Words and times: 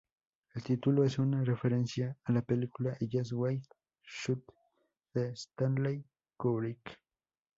El 0.55 0.63
título 0.63 1.03
es 1.03 1.19
una 1.19 1.43
referencia 1.43 2.17
a 2.23 2.31
la 2.31 2.41
película 2.41 2.97
"Eyes 2.99 3.31
Wide 3.33 3.61
Shut", 4.03 4.41
de 5.13 5.29
Stanley 5.33 6.03
Kubrick. 6.37 6.99